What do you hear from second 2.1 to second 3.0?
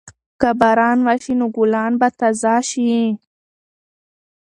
تازه شي.